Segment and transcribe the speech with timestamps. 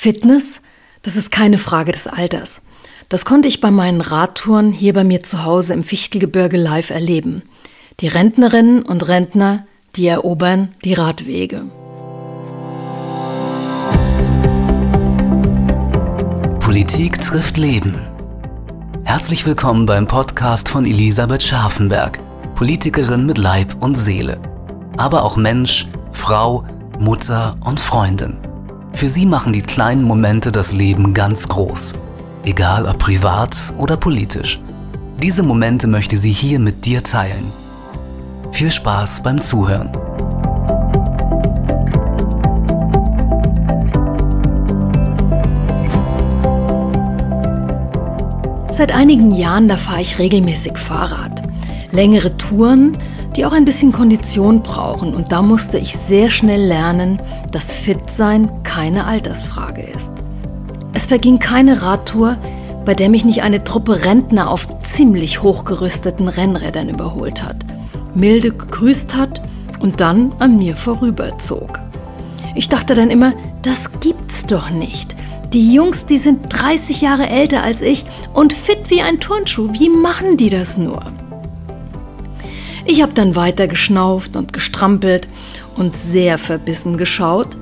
[0.00, 0.60] Fitness,
[1.02, 2.60] das ist keine Frage des Alters.
[3.08, 7.42] Das konnte ich bei meinen Radtouren hier bei mir zu Hause im Fichtelgebirge live erleben.
[7.98, 9.66] Die Rentnerinnen und Rentner,
[9.96, 11.64] die erobern die Radwege.
[16.60, 17.96] Politik trifft Leben.
[19.02, 22.20] Herzlich willkommen beim Podcast von Elisabeth Scharfenberg,
[22.54, 24.40] Politikerin mit Leib und Seele.
[24.96, 26.64] Aber auch Mensch, Frau,
[27.00, 28.38] Mutter und Freundin.
[28.98, 31.94] Für sie machen die kleinen Momente das Leben ganz groß.
[32.42, 34.60] Egal ob privat oder politisch.
[35.22, 37.52] Diese Momente möchte sie hier mit dir teilen.
[38.50, 39.92] Viel Spaß beim Zuhören.
[48.72, 51.40] Seit einigen Jahren, da fahre ich regelmäßig Fahrrad.
[51.92, 52.96] Längere Touren,
[53.36, 55.14] die auch ein bisschen Kondition brauchen.
[55.14, 57.20] Und da musste ich sehr schnell lernen,
[57.52, 60.12] dass Fitsein keine Altersfrage ist.
[60.94, 62.36] Es verging keine Radtour,
[62.84, 67.56] bei der mich nicht eine Truppe Rentner auf ziemlich hochgerüsteten Rennrädern überholt hat,
[68.14, 69.42] milde gegrüßt hat
[69.80, 71.78] und dann an mir vorüberzog.
[72.54, 75.14] Ich dachte dann immer, das gibt's doch nicht.
[75.52, 78.04] Die Jungs, die sind 30 Jahre älter als ich
[78.34, 79.72] und fit wie ein Turnschuh.
[79.72, 81.00] Wie machen die das nur?
[82.90, 85.28] Ich habe dann weiter geschnauft und gestrampelt
[85.76, 87.58] und sehr verbissen geschaut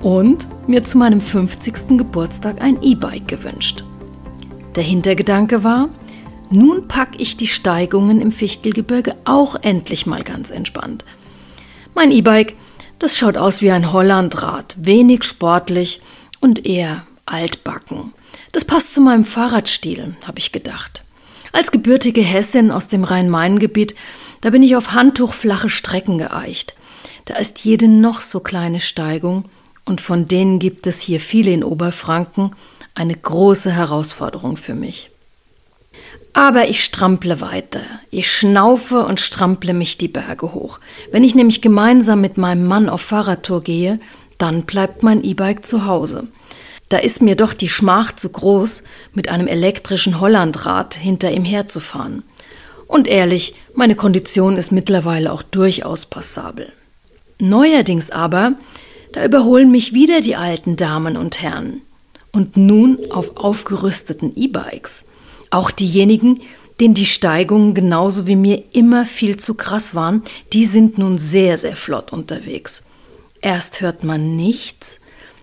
[0.00, 1.98] und mir zu meinem 50.
[1.98, 3.82] Geburtstag ein E-Bike gewünscht.
[4.76, 5.88] Der Hintergedanke war,
[6.50, 11.04] nun packe ich die Steigungen im Fichtelgebirge auch endlich mal ganz entspannt.
[11.96, 12.54] Mein E-Bike,
[13.00, 16.00] das schaut aus wie ein Hollandrad, wenig sportlich
[16.38, 18.12] und eher altbacken.
[18.52, 21.02] Das passt zu meinem Fahrradstil, habe ich gedacht.
[21.50, 23.96] Als gebürtige Hessin aus dem Rhein-Main-Gebiet
[24.40, 26.74] da bin ich auf handtuchflache Strecken geeicht.
[27.26, 29.44] Da ist jede noch so kleine Steigung,
[29.84, 32.54] und von denen gibt es hier viele in Oberfranken,
[32.94, 35.10] eine große Herausforderung für mich.
[36.32, 37.80] Aber ich strample weiter.
[38.10, 40.78] Ich schnaufe und strample mich die Berge hoch.
[41.10, 43.98] Wenn ich nämlich gemeinsam mit meinem Mann auf Fahrradtour gehe,
[44.38, 46.28] dann bleibt mein E-Bike zu Hause.
[46.88, 52.22] Da ist mir doch die Schmach zu groß, mit einem elektrischen Hollandrad hinter ihm herzufahren.
[52.90, 56.72] Und ehrlich, meine Kondition ist mittlerweile auch durchaus passabel.
[57.38, 58.54] Neuerdings aber,
[59.12, 61.82] da überholen mich wieder die alten Damen und Herren.
[62.32, 65.04] Und nun auf aufgerüsteten E-Bikes.
[65.50, 66.40] Auch diejenigen,
[66.80, 71.58] denen die Steigungen genauso wie mir immer viel zu krass waren, die sind nun sehr,
[71.58, 72.82] sehr flott unterwegs.
[73.40, 74.98] Erst hört man nichts,